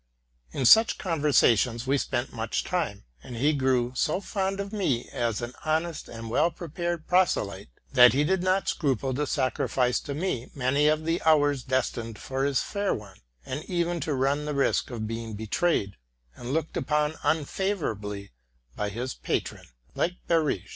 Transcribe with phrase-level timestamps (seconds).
[0.51, 5.43] In such conversations we spent much time; and he grew so fond of me as
[5.43, 10.49] an honest and well prepared proselyte, that he did not scruple to sacrifice to me
[10.55, 14.89] many of the hours destined for his fair one, and even to run the risk
[14.89, 15.97] of being betrayed
[16.35, 18.31] and looked upon unfavorably
[18.75, 20.69] by his patron, like Bebrisch.